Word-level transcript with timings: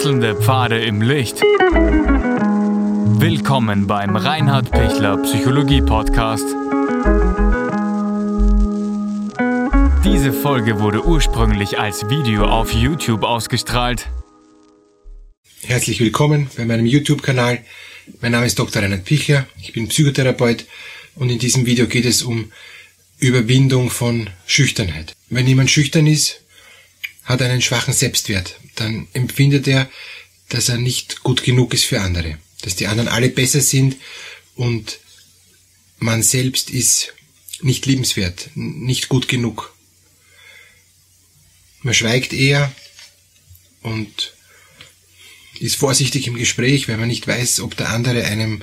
Wechselnde 0.00 0.34
Pfade 0.34 0.80
im 0.82 1.02
Licht. 1.02 1.42
Willkommen 3.20 3.86
beim 3.86 4.16
Reinhard 4.16 4.70
Pichler 4.70 5.18
Psychologie 5.18 5.82
Podcast. 5.82 6.46
Diese 10.02 10.32
Folge 10.32 10.80
wurde 10.80 11.04
ursprünglich 11.04 11.78
als 11.78 12.08
Video 12.08 12.46
auf 12.46 12.72
YouTube 12.72 13.24
ausgestrahlt. 13.24 14.08
Herzlich 15.64 16.00
willkommen 16.00 16.48
bei 16.56 16.64
meinem 16.64 16.86
YouTube-Kanal. 16.86 17.62
Mein 18.22 18.32
Name 18.32 18.46
ist 18.46 18.58
Dr. 18.58 18.80
Reinhard 18.80 19.04
Pichler, 19.04 19.46
ich 19.60 19.74
bin 19.74 19.88
Psychotherapeut 19.88 20.64
und 21.16 21.28
in 21.28 21.38
diesem 21.38 21.66
Video 21.66 21.86
geht 21.86 22.06
es 22.06 22.22
um 22.22 22.50
Überwindung 23.18 23.90
von 23.90 24.30
Schüchternheit. 24.46 25.12
Wenn 25.28 25.46
jemand 25.46 25.70
schüchtern 25.70 26.06
ist, 26.06 26.40
hat 27.24 27.42
einen 27.42 27.60
schwachen 27.60 27.92
Selbstwert, 27.92 28.58
dann 28.80 29.08
empfindet 29.12 29.68
er, 29.68 29.90
dass 30.48 30.68
er 30.68 30.78
nicht 30.78 31.22
gut 31.22 31.42
genug 31.42 31.74
ist 31.74 31.84
für 31.84 32.00
andere, 32.00 32.38
dass 32.62 32.76
die 32.76 32.86
anderen 32.86 33.08
alle 33.08 33.28
besser 33.28 33.60
sind 33.60 33.96
und 34.56 34.98
man 35.98 36.22
selbst 36.22 36.70
ist 36.70 37.12
nicht 37.62 37.86
liebenswert, 37.86 38.50
nicht 38.54 39.08
gut 39.08 39.28
genug. 39.28 39.74
Man 41.82 41.94
schweigt 41.94 42.32
eher 42.32 42.74
und 43.82 44.34
ist 45.58 45.76
vorsichtig 45.76 46.26
im 46.26 46.36
Gespräch, 46.36 46.88
weil 46.88 46.96
man 46.96 47.08
nicht 47.08 47.26
weiß, 47.26 47.60
ob 47.60 47.76
der 47.76 47.90
andere 47.90 48.24
einem 48.24 48.62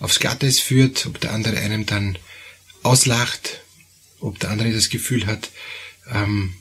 aufs 0.00 0.18
Glatteis 0.18 0.58
führt, 0.60 1.06
ob 1.06 1.20
der 1.20 1.32
andere 1.32 1.58
einem 1.58 1.84
dann 1.86 2.18
auslacht, 2.82 3.60
ob 4.20 4.38
der 4.38 4.50
andere 4.50 4.72
das 4.72 4.88
Gefühl 4.88 5.26
hat, 5.26 5.50
ähm, 6.10 6.54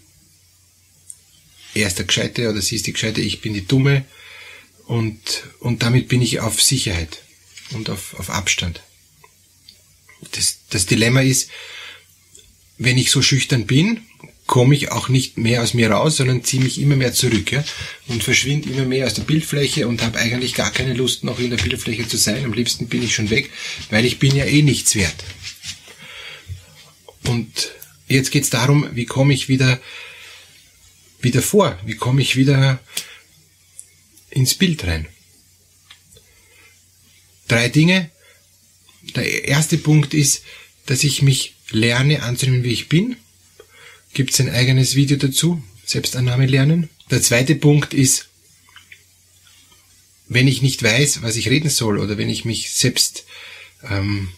er 1.77 1.87
ist 1.87 1.97
der 1.97 2.05
Gescheite 2.05 2.49
oder 2.49 2.61
sie 2.61 2.75
ist 2.75 2.87
die 2.87 2.93
Gescheite, 2.93 3.21
ich 3.21 3.41
bin 3.41 3.53
die 3.53 3.65
Dumme 3.65 4.05
und, 4.85 5.19
und 5.59 5.83
damit 5.83 6.07
bin 6.07 6.21
ich 6.21 6.39
auf 6.39 6.61
Sicherheit 6.61 7.21
und 7.71 7.89
auf, 7.89 8.17
auf 8.19 8.29
Abstand. 8.29 8.81
Das, 10.31 10.59
das 10.69 10.85
Dilemma 10.85 11.21
ist, 11.21 11.49
wenn 12.77 12.97
ich 12.97 13.11
so 13.11 13.21
schüchtern 13.21 13.65
bin, 13.65 14.01
komme 14.45 14.75
ich 14.75 14.91
auch 14.91 15.09
nicht 15.09 15.37
mehr 15.37 15.61
aus 15.61 15.73
mir 15.73 15.91
raus, 15.91 16.17
sondern 16.17 16.43
ziehe 16.43 16.63
mich 16.63 16.79
immer 16.79 16.95
mehr 16.95 17.13
zurück 17.13 17.51
ja, 17.51 17.63
und 18.07 18.23
verschwinde 18.23 18.69
immer 18.69 18.85
mehr 18.85 19.05
aus 19.05 19.13
der 19.13 19.23
Bildfläche 19.23 19.87
und 19.87 20.01
habe 20.01 20.17
eigentlich 20.17 20.53
gar 20.53 20.71
keine 20.71 20.93
Lust, 20.93 21.25
noch 21.25 21.39
in 21.39 21.49
der 21.49 21.57
Bildfläche 21.57 22.07
zu 22.07 22.17
sein. 22.17 22.45
Am 22.45 22.53
liebsten 22.53 22.87
bin 22.87 23.03
ich 23.03 23.13
schon 23.13 23.29
weg, 23.29 23.49
weil 23.89 24.05
ich 24.05 24.19
bin 24.19 24.35
ja 24.35 24.45
eh 24.45 24.61
nichts 24.61 24.95
wert. 24.95 25.15
Und 27.25 27.71
jetzt 28.07 28.31
geht 28.31 28.43
es 28.43 28.49
darum, 28.49 28.87
wie 28.93 29.05
komme 29.05 29.33
ich 29.33 29.49
wieder 29.49 29.81
wieder 31.19 31.41
vor? 31.41 31.79
Wie 31.85 31.95
komme 31.95 32.21
ich 32.21 32.35
wieder 32.35 32.79
ins 34.29 34.55
Bild 34.55 34.85
rein? 34.85 35.07
Drei 37.47 37.69
Dinge. 37.69 38.09
Der 39.15 39.45
erste 39.45 39.77
Punkt 39.77 40.13
ist, 40.13 40.43
dass 40.85 41.03
ich 41.03 41.21
mich 41.21 41.55
lerne 41.69 42.23
anzunehmen, 42.23 42.63
wie 42.63 42.73
ich 42.73 42.89
bin. 42.89 43.15
Gibt 44.13 44.31
es 44.33 44.39
ein 44.39 44.49
eigenes 44.49 44.95
Video 44.95 45.17
dazu? 45.17 45.63
Selbstannahme 45.85 46.45
lernen. 46.45 46.89
Der 47.09 47.21
zweite 47.21 47.55
Punkt 47.55 47.93
ist, 47.93 48.27
wenn 50.27 50.47
ich 50.47 50.61
nicht 50.61 50.83
weiß, 50.83 51.21
was 51.21 51.37
ich 51.37 51.49
reden 51.49 51.69
soll 51.69 51.99
oder 51.99 52.17
wenn 52.17 52.29
ich 52.29 52.43
mich 52.43 52.71
selbst 52.71 53.25
ähm, 53.89 54.29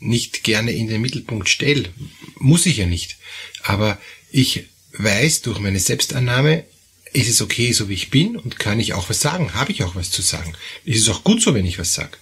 nicht 0.00 0.42
gerne 0.42 0.72
in 0.72 0.88
den 0.88 1.00
Mittelpunkt 1.00 1.48
stelle, 1.48 1.88
muss 2.36 2.66
ich 2.66 2.78
ja 2.78 2.86
nicht. 2.86 3.16
Aber 3.62 3.98
ich 4.30 4.66
weiß 4.92 5.42
durch 5.42 5.58
meine 5.58 5.80
Selbstannahme, 5.80 6.64
ist 7.12 7.28
es 7.28 7.42
okay, 7.42 7.72
so 7.72 7.88
wie 7.88 7.94
ich 7.94 8.10
bin 8.10 8.36
und 8.36 8.58
kann 8.58 8.80
ich 8.80 8.94
auch 8.94 9.10
was 9.10 9.20
sagen? 9.20 9.54
Habe 9.54 9.72
ich 9.72 9.82
auch 9.84 9.94
was 9.94 10.10
zu 10.10 10.22
sagen? 10.22 10.54
Ist 10.84 11.02
es 11.02 11.08
auch 11.08 11.24
gut 11.24 11.42
so, 11.42 11.54
wenn 11.54 11.66
ich 11.66 11.78
was 11.78 11.92
sage? 11.92 12.16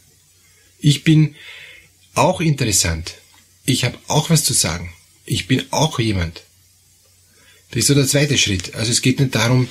Ich 0.81 1.05
bin 1.05 1.37
auch 2.15 2.41
interessant. 2.41 3.15
Ich 3.65 3.85
habe 3.85 3.99
auch 4.09 4.31
was 4.31 4.45
zu 4.45 4.53
sagen. 4.53 4.93
Ich 5.27 5.47
bin 5.47 5.63
auch 5.71 5.99
jemand. 6.01 6.43
Das 7.71 7.81
ist 7.81 7.87
so 7.87 7.95
der 7.95 8.09
zweite 8.09 8.37
Schritt. 8.37 8.75
Also 8.75 8.91
es 8.91 9.03
geht 9.03 9.21
nicht 9.21 9.35
darum, 9.35 9.69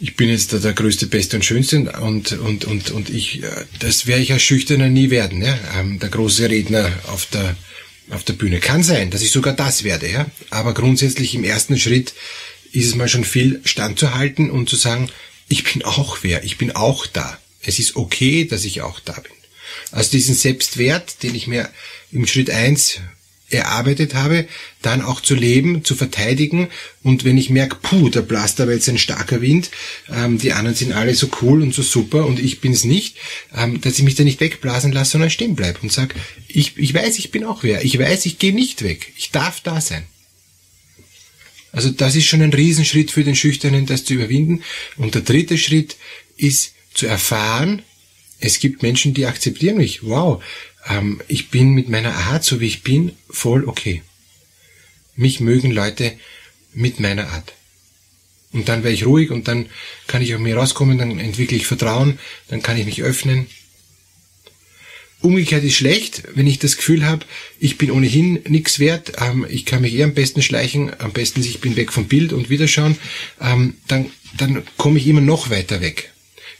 ich 0.00 0.16
bin 0.16 0.28
jetzt 0.28 0.52
der, 0.52 0.60
der 0.60 0.74
größte, 0.74 1.06
beste 1.06 1.36
und 1.36 1.44
schönste 1.44 1.78
und, 1.92 2.32
und, 2.32 2.64
und, 2.64 2.90
und 2.90 3.08
ich, 3.08 3.42
äh, 3.42 3.64
das 3.78 4.06
werde 4.06 4.22
ich 4.22 4.32
als 4.32 4.42
Schüchterner 4.42 4.88
nie 4.88 5.10
werden, 5.10 5.40
ja? 5.40 5.58
Ähm, 5.78 5.98
der 5.98 6.10
große 6.10 6.50
Redner 6.50 6.92
auf 7.06 7.26
der, 7.26 7.56
auf 8.10 8.24
der 8.24 8.34
Bühne. 8.34 8.60
Kann 8.60 8.82
sein, 8.82 9.10
dass 9.10 9.22
ich 9.22 9.30
sogar 9.30 9.54
das 9.54 9.84
werde, 9.84 10.10
ja. 10.10 10.26
Aber 10.50 10.74
grundsätzlich 10.74 11.34
im 11.34 11.44
ersten 11.44 11.78
Schritt 11.78 12.14
ist 12.72 12.86
es 12.86 12.94
mal 12.94 13.08
schon 13.08 13.24
viel 13.24 13.60
standzuhalten 13.64 14.50
und 14.50 14.68
zu 14.68 14.76
sagen, 14.76 15.10
ich 15.48 15.64
bin 15.64 15.84
auch 15.84 16.18
wer, 16.22 16.44
ich 16.44 16.58
bin 16.58 16.72
auch 16.72 17.06
da. 17.06 17.38
Es 17.62 17.78
ist 17.78 17.96
okay, 17.96 18.44
dass 18.44 18.64
ich 18.64 18.82
auch 18.82 19.00
da 19.00 19.12
bin. 19.12 19.32
Also 19.90 20.10
diesen 20.10 20.34
Selbstwert, 20.34 21.22
den 21.22 21.34
ich 21.34 21.46
mir 21.46 21.70
im 22.12 22.26
Schritt 22.26 22.50
eins 22.50 23.00
erarbeitet 23.54 24.14
habe, 24.14 24.46
dann 24.82 25.02
auch 25.02 25.20
zu 25.20 25.34
leben, 25.34 25.84
zu 25.84 25.94
verteidigen 25.94 26.68
und 27.02 27.24
wenn 27.24 27.38
ich 27.38 27.50
merke, 27.50 27.76
puh, 27.82 28.08
da 28.08 28.20
blast 28.20 28.60
aber 28.60 28.72
jetzt 28.72 28.88
ein 28.88 28.98
starker 28.98 29.40
Wind, 29.40 29.70
ähm, 30.10 30.38
die 30.38 30.52
anderen 30.52 30.76
sind 30.76 30.92
alle 30.92 31.14
so 31.14 31.28
cool 31.42 31.62
und 31.62 31.74
so 31.74 31.82
super 31.82 32.26
und 32.26 32.38
ich 32.38 32.60
bin 32.60 32.72
es 32.72 32.84
nicht, 32.84 33.16
ähm, 33.56 33.80
dass 33.80 33.98
ich 33.98 34.04
mich 34.04 34.14
da 34.14 34.24
nicht 34.24 34.40
wegblasen 34.40 34.92
lasse, 34.92 35.12
sondern 35.12 35.30
stehen 35.30 35.56
bleibe 35.56 35.80
und 35.82 35.92
sage, 35.92 36.14
ich, 36.48 36.76
ich 36.76 36.94
weiß, 36.94 37.18
ich 37.18 37.30
bin 37.30 37.44
auch 37.44 37.62
wer, 37.62 37.84
ich 37.84 37.98
weiß, 37.98 38.26
ich 38.26 38.38
gehe 38.38 38.54
nicht 38.54 38.82
weg, 38.82 39.12
ich 39.16 39.30
darf 39.30 39.60
da 39.60 39.80
sein. 39.80 40.04
Also 41.74 41.90
das 41.90 42.14
ist 42.14 42.26
schon 42.26 42.40
ein 42.40 42.52
Riesenschritt 42.52 43.10
für 43.10 43.24
den 43.24 43.34
Schüchternen, 43.34 43.84
das 43.86 44.04
zu 44.04 44.14
überwinden. 44.14 44.62
Und 44.96 45.16
der 45.16 45.22
dritte 45.22 45.58
Schritt 45.58 45.96
ist 46.36 46.72
zu 46.94 47.06
erfahren, 47.06 47.82
es 48.40 48.58
gibt 48.58 48.82
Menschen, 48.82 49.14
die 49.14 49.26
akzeptieren 49.26 49.76
mich. 49.76 50.02
Wow, 50.02 50.42
ähm, 50.88 51.20
ich 51.28 51.50
bin 51.50 51.72
mit 51.72 51.88
meiner 51.88 52.14
Art, 52.14 52.44
so 52.44 52.60
wie 52.60 52.66
ich 52.66 52.82
bin, 52.82 53.12
voll 53.30 53.64
okay. 53.64 54.02
Mich 55.16 55.40
mögen 55.40 55.70
Leute 55.70 56.12
mit 56.72 57.00
meiner 57.00 57.28
Art. 57.28 57.52
Und 58.52 58.68
dann 58.68 58.84
wäre 58.84 58.94
ich 58.94 59.06
ruhig 59.06 59.30
und 59.30 59.48
dann 59.48 59.66
kann 60.06 60.22
ich 60.22 60.34
auch 60.34 60.38
mir 60.38 60.56
rauskommen, 60.56 60.98
dann 60.98 61.18
entwickle 61.18 61.56
ich 61.56 61.66
Vertrauen, 61.66 62.18
dann 62.48 62.62
kann 62.62 62.78
ich 62.78 62.86
mich 62.86 63.02
öffnen. 63.02 63.46
Umgekehrt 65.20 65.64
ist 65.64 65.76
schlecht, 65.76 66.24
wenn 66.34 66.46
ich 66.46 66.58
das 66.58 66.76
Gefühl 66.76 67.06
habe, 67.06 67.24
ich 67.58 67.78
bin 67.78 67.90
ohnehin 67.90 68.40
nichts 68.46 68.78
wert, 68.78 69.14
ähm, 69.20 69.46
ich 69.48 69.64
kann 69.64 69.80
mich 69.80 69.94
eher 69.94 70.04
am 70.04 70.14
besten 70.14 70.42
schleichen, 70.42 70.92
am 71.00 71.12
besten 71.12 71.40
ich 71.40 71.60
bin 71.60 71.76
weg 71.76 71.92
vom 71.92 72.06
Bild 72.06 72.32
und 72.32 72.50
wieder 72.50 72.68
schauen, 72.68 72.96
ähm, 73.40 73.74
dann, 73.88 74.10
dann 74.36 74.62
komme 74.76 74.98
ich 74.98 75.06
immer 75.06 75.22
noch 75.22 75.50
weiter 75.50 75.80
weg 75.80 76.13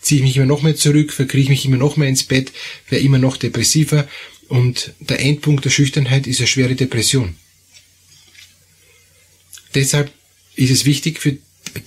ziehe 0.04 0.20
ich 0.20 0.26
mich 0.26 0.36
immer 0.36 0.46
noch 0.46 0.62
mehr 0.62 0.76
zurück, 0.76 1.12
verkrieche 1.12 1.50
mich 1.50 1.64
immer 1.64 1.78
noch 1.78 1.96
mehr 1.96 2.08
ins 2.08 2.24
Bett, 2.24 2.52
wäre 2.90 3.02
immer 3.02 3.18
noch 3.18 3.38
depressiver 3.38 4.06
und 4.48 4.92
der 5.00 5.20
Endpunkt 5.20 5.64
der 5.64 5.70
Schüchternheit 5.70 6.26
ist 6.26 6.40
eine 6.40 6.46
schwere 6.46 6.74
Depression. 6.74 7.36
Deshalb 9.74 10.12
ist 10.56 10.70
es 10.70 10.84
wichtig 10.84 11.20
für 11.20 11.38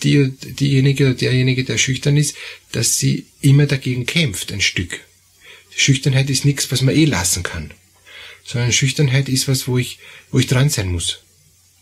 die, 0.04 0.32
diejenige 0.42 1.06
oder 1.06 1.14
derjenige, 1.14 1.64
der 1.64 1.78
schüchtern 1.78 2.18
ist, 2.18 2.36
dass 2.72 2.98
sie 2.98 3.28
immer 3.42 3.68
dagegen 3.68 4.06
kämpft, 4.06 4.52
ein 4.52 4.62
Stück. 4.62 5.00
Schüchternheit 5.76 6.30
ist 6.32 6.44
nichts, 6.44 6.72
was 6.72 6.82
man 6.82 6.96
eh 6.96 7.06
lassen 7.06 7.44
kann. 7.44 7.72
Sondern 8.44 8.74
Schüchternheit 8.74 9.30
ist 9.30 9.48
was, 9.48 9.68
wo 9.68 9.78
ich, 9.78 10.00
wo 10.32 10.40
ich 10.40 10.48
dran 10.48 10.70
sein 10.70 10.88
muss. 10.88 11.20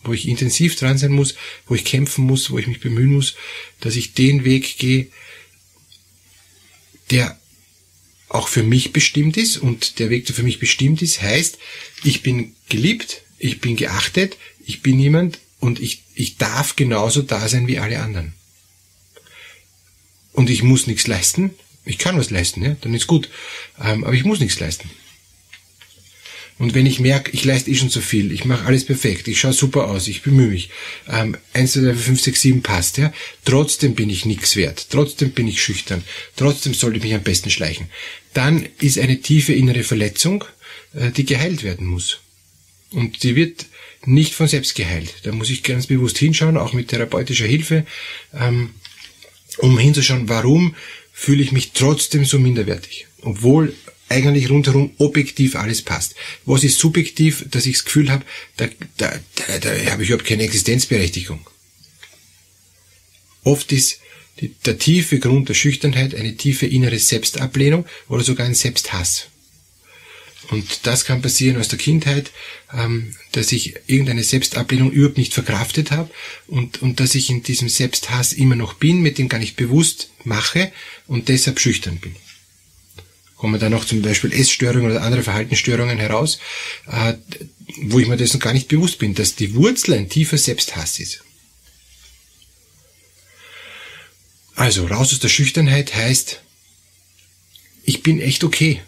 Wo 0.04 0.12
ich 0.12 0.28
intensiv 0.28 0.76
dran 0.76 0.98
sein 0.98 1.12
muss, 1.12 1.34
wo 1.66 1.74
ich 1.74 1.84
kämpfen 1.84 2.26
muss, 2.26 2.50
wo 2.50 2.58
ich 2.58 2.66
mich 2.66 2.80
bemühen 2.80 3.12
muss, 3.12 3.34
dass 3.80 3.96
ich 3.96 4.12
den 4.12 4.44
Weg 4.44 4.76
gehe, 4.76 5.08
der 7.10 7.38
auch 8.28 8.48
für 8.48 8.62
mich 8.62 8.92
bestimmt 8.92 9.36
ist 9.36 9.56
und 9.56 9.98
der 9.98 10.10
Weg, 10.10 10.26
der 10.26 10.34
für 10.34 10.42
mich 10.42 10.58
bestimmt 10.58 11.00
ist, 11.02 11.22
heißt, 11.22 11.58
ich 12.02 12.22
bin 12.22 12.54
geliebt, 12.68 13.22
ich 13.38 13.60
bin 13.60 13.76
geachtet, 13.76 14.36
ich 14.64 14.82
bin 14.82 14.98
jemand 14.98 15.38
und 15.60 15.80
ich, 15.80 16.02
ich 16.14 16.36
darf 16.36 16.76
genauso 16.76 17.22
da 17.22 17.48
sein 17.48 17.66
wie 17.66 17.78
alle 17.78 18.00
anderen. 18.00 18.34
Und 20.32 20.50
ich 20.50 20.62
muss 20.62 20.86
nichts 20.86 21.06
leisten. 21.06 21.54
Ich 21.84 21.98
kann 21.98 22.18
was 22.18 22.30
leisten, 22.30 22.62
ja, 22.62 22.76
dann 22.80 22.94
ist 22.94 23.06
gut. 23.06 23.30
Ähm, 23.82 24.04
aber 24.04 24.14
ich 24.14 24.24
muss 24.24 24.40
nichts 24.40 24.58
leisten. 24.58 24.90
Und 26.58 26.74
wenn 26.74 26.86
ich 26.86 27.00
merke, 27.00 27.30
ich 27.32 27.44
leiste 27.44 27.70
eh 27.70 27.74
schon 27.74 27.90
so 27.90 28.00
viel, 28.00 28.32
ich 28.32 28.46
mache 28.46 28.64
alles 28.64 28.84
perfekt, 28.84 29.28
ich 29.28 29.38
schaue 29.38 29.52
super 29.52 29.88
aus, 29.88 30.08
ich 30.08 30.22
bemühe 30.22 30.48
mich, 30.48 30.70
ähm, 31.08 31.36
1, 31.52 31.72
2, 31.72 31.80
3, 31.80 31.94
4, 31.94 31.96
5, 31.96 32.20
6, 32.22 32.40
7 32.40 32.62
passt, 32.62 32.98
ja, 32.98 33.12
trotzdem 33.44 33.94
bin 33.94 34.08
ich 34.08 34.24
nichts 34.24 34.56
wert, 34.56 34.86
trotzdem 34.88 35.32
bin 35.32 35.48
ich 35.48 35.62
schüchtern, 35.62 36.02
trotzdem 36.36 36.72
sollte 36.72 36.96
ich 36.96 37.02
mich 37.02 37.14
am 37.14 37.22
besten 37.22 37.50
schleichen, 37.50 37.88
dann 38.32 38.66
ist 38.80 38.98
eine 38.98 39.20
tiefe 39.20 39.52
innere 39.52 39.82
Verletzung, 39.82 40.44
äh, 40.94 41.10
die 41.10 41.26
geheilt 41.26 41.62
werden 41.62 41.86
muss. 41.86 42.20
Und 42.90 43.22
die 43.22 43.36
wird 43.36 43.66
nicht 44.06 44.34
von 44.34 44.48
selbst 44.48 44.74
geheilt. 44.74 45.14
Da 45.24 45.32
muss 45.32 45.50
ich 45.50 45.62
ganz 45.62 45.88
bewusst 45.88 46.18
hinschauen, 46.18 46.56
auch 46.56 46.72
mit 46.72 46.88
therapeutischer 46.88 47.46
Hilfe, 47.46 47.84
ähm, 48.32 48.70
um 49.58 49.78
hinzuschauen, 49.78 50.28
warum 50.28 50.74
fühle 51.12 51.42
ich 51.42 51.52
mich 51.52 51.72
trotzdem 51.72 52.24
so 52.24 52.38
minderwertig, 52.38 53.06
obwohl 53.22 53.74
eigentlich 54.08 54.50
rundherum 54.50 54.92
objektiv 54.98 55.56
alles 55.56 55.82
passt. 55.82 56.14
Was 56.44 56.64
ist 56.64 56.78
subjektiv, 56.78 57.44
dass 57.50 57.66
ich 57.66 57.74
das 57.76 57.84
Gefühl 57.84 58.10
habe, 58.10 58.24
da, 58.56 58.68
da, 58.96 59.18
da, 59.34 59.58
da 59.58 59.90
habe 59.90 60.02
ich 60.02 60.10
überhaupt 60.10 60.28
keine 60.28 60.44
Existenzberechtigung. 60.44 61.46
Oft 63.42 63.72
ist 63.72 64.00
die, 64.40 64.48
der 64.64 64.78
tiefe 64.78 65.18
Grund 65.18 65.48
der 65.48 65.54
Schüchternheit 65.54 66.14
eine 66.14 66.36
tiefe 66.36 66.66
innere 66.66 66.98
Selbstablehnung 66.98 67.86
oder 68.08 68.22
sogar 68.22 68.46
ein 68.46 68.54
Selbsthass. 68.54 69.28
Und 70.50 70.86
das 70.86 71.04
kann 71.04 71.22
passieren 71.22 71.56
aus 71.56 71.68
der 71.68 71.78
Kindheit, 71.78 72.30
ähm, 72.72 73.14
dass 73.32 73.50
ich 73.52 73.74
irgendeine 73.86 74.22
Selbstablehnung 74.22 74.92
überhaupt 74.92 75.18
nicht 75.18 75.34
verkraftet 75.34 75.90
habe 75.90 76.10
und, 76.46 76.82
und 76.82 77.00
dass 77.00 77.14
ich 77.14 77.30
in 77.30 77.42
diesem 77.42 77.68
Selbsthass 77.68 78.32
immer 78.32 78.54
noch 78.54 78.74
bin, 78.74 79.00
mit 79.00 79.18
dem 79.18 79.28
gar 79.28 79.38
nicht 79.38 79.56
bewusst 79.56 80.10
mache 80.22 80.70
und 81.08 81.28
deshalb 81.28 81.58
schüchtern 81.58 81.98
bin. 81.98 82.14
Kommen 83.36 83.60
dann 83.60 83.72
noch 83.72 83.84
zum 83.84 84.02
Beispiel 84.02 84.32
Essstörungen 84.32 84.90
oder 84.90 85.02
andere 85.02 85.22
Verhaltensstörungen 85.22 85.98
heraus, 85.98 86.38
äh, 86.90 87.14
wo 87.82 87.98
ich 87.98 88.08
mir 88.08 88.16
dessen 88.16 88.40
gar 88.40 88.52
nicht 88.52 88.68
bewusst 88.68 88.98
bin, 88.98 89.14
dass 89.14 89.34
die 89.34 89.54
Wurzel 89.54 89.94
ein 89.94 90.08
tiefer 90.08 90.38
Selbsthass 90.38 90.98
ist. 90.98 91.22
Also 94.54 94.86
raus 94.86 95.12
aus 95.12 95.20
der 95.20 95.28
Schüchternheit 95.28 95.94
heißt, 95.94 96.40
ich 97.84 98.02
bin 98.02 98.20
echt 98.20 98.42
okay. 98.42 98.82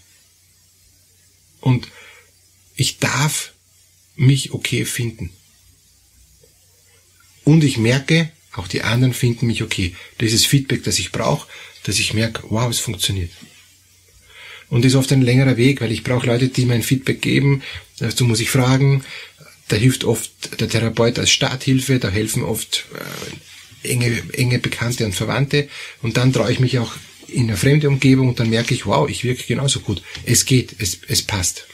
Und 1.61 1.89
ich 2.75 2.99
darf 2.99 3.53
mich 4.17 4.53
okay 4.53 4.85
finden. 4.85 5.31
Und 7.44 7.65
ich 7.65 7.77
merke, 7.77 8.33
auch 8.53 8.67
die 8.67 8.83
anderen 8.83 9.15
finden 9.15 9.47
mich 9.47 9.62
okay. 9.62 9.94
Das 10.19 10.33
ist 10.33 10.47
Feedback, 10.47 10.85
das 10.85 10.99
ich 10.99 11.12
brauche, 11.12 11.49
dass 11.85 11.99
ich 11.99 12.15
merke, 12.15 12.43
wow, 12.51 12.69
es 12.71 12.79
funktioniert. 12.79 13.31
Und 14.70 14.85
ist 14.85 14.94
oft 14.94 15.12
ein 15.12 15.23
längerer 15.23 15.56
Weg, 15.56 15.81
weil 15.81 15.93
ich 15.93 16.05
brauche 16.05 16.26
Leute, 16.26 16.49
die 16.49 16.67
mir 16.67 16.75
ein 16.75 16.82
Feedback 16.82 17.23
geben. 17.23 17.62
Dazu 17.99 18.25
muss 18.25 18.41
ich 18.41 18.50
fragen. 18.50 19.05
Da 19.69 19.76
hilft 19.76 20.05
oft 20.05 20.61
der 20.61 20.69
Therapeut 20.69 21.19
als 21.19 21.31
Starthilfe, 21.31 21.99
da 21.99 22.09
helfen 22.09 22.43
oft 22.43 22.87
äh, 23.82 23.91
enge, 23.91 24.23
enge 24.32 24.59
Bekannte 24.59 25.05
und 25.05 25.15
Verwandte. 25.15 25.69
Und 26.03 26.17
dann 26.17 26.32
traue 26.32 26.53
ich 26.53 26.61
mich 26.61 26.79
auch 26.79 26.93
in 27.29 27.44
eine 27.44 27.56
fremde 27.56 27.88
Umgebung 27.88 28.29
und 28.29 28.41
dann 28.41 28.50
merke 28.50 28.75
ich, 28.75 28.87
wow, 28.87 29.09
ich 29.09 29.25
wirke 29.25 29.44
genauso 29.44 29.81
gut. 29.81 30.03
Es 30.25 30.47
geht, 30.47 30.75
es, 30.79 30.99
es 31.09 31.23
passt. 31.23 31.67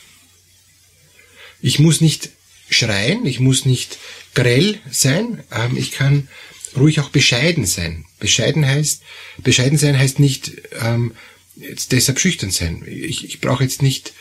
Ich 1.61 1.79
muss 1.79 2.01
nicht 2.01 2.31
schreien, 2.69 3.25
ich 3.27 3.41
muss 3.41 3.65
nicht 3.65 3.99
grell 4.35 4.79
sein, 4.91 5.43
ähm, 5.53 5.77
ich 5.77 5.93
kann 5.93 6.29
ruhig 6.77 7.01
auch 7.01 7.11
bescheiden 7.11 7.67
sein. 7.67 8.05
Bescheiden 8.19 8.67
heißt, 8.67 9.03
bescheiden 9.39 9.79
sein 9.79 9.99
heißt 9.99 10.19
nicht 10.19 10.53
ähm, 10.81 11.15
jetzt 11.57 11.93
deshalb 11.93 12.19
schüchtern 12.19 12.51
sein. 12.51 12.85
Ich, 12.87 13.25
ich 13.25 13.41
brauche 13.41 13.63
jetzt 13.63 13.83
nicht 13.83 14.13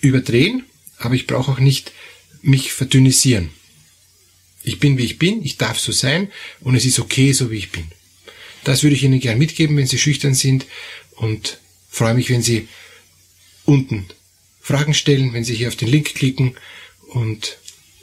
überdrehen, 0.00 0.64
aber 0.98 1.14
ich 1.14 1.26
brauche 1.26 1.52
auch 1.52 1.58
nicht 1.58 1.92
mich 2.42 2.72
verdünnisieren. 2.72 3.50
Ich 4.62 4.80
bin, 4.80 4.96
wie 4.96 5.04
ich 5.04 5.18
bin, 5.18 5.44
ich 5.44 5.58
darf 5.58 5.78
so 5.78 5.92
sein 5.92 6.30
und 6.60 6.74
es 6.74 6.84
ist 6.84 6.98
okay, 6.98 7.32
so 7.32 7.50
wie 7.50 7.58
ich 7.58 7.70
bin. 7.70 7.86
Das 8.64 8.82
würde 8.82 8.96
ich 8.96 9.02
Ihnen 9.02 9.20
gern 9.20 9.38
mitgeben, 9.38 9.76
wenn 9.76 9.86
Sie 9.86 9.98
schüchtern 9.98 10.34
sind 10.34 10.66
und 11.16 11.58
freue 11.90 12.14
mich, 12.14 12.30
wenn 12.30 12.42
Sie 12.42 12.68
unten 13.64 14.06
Fragen 14.60 14.94
stellen, 14.94 15.34
wenn 15.34 15.44
Sie 15.44 15.54
hier 15.54 15.68
auf 15.68 15.76
den 15.76 15.88
Link 15.88 16.14
klicken 16.14 16.56
und 17.08 17.58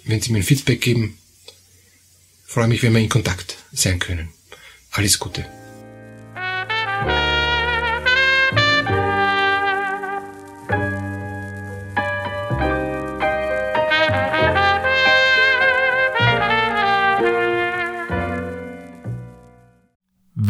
wenn 0.06 0.22
Sie 0.22 0.32
mir 0.32 0.40
ein 0.40 0.44
Feedback 0.44 0.82
geben. 0.82 1.18
Freue 2.46 2.68
mich, 2.68 2.84
wenn 2.84 2.94
wir 2.94 3.02
in 3.02 3.10
Kontakt 3.10 3.58
sein 3.72 3.98
können. 4.00 4.30
Alles 4.92 5.18
Gute. 5.18 5.61